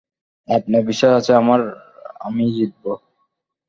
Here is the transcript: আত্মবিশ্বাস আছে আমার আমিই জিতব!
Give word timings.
আত্মবিশ্বাস 0.47 1.13
আছে 1.19 1.31
আমার 1.41 1.61
আমিই 2.21 2.51
জিতব! 2.55 2.85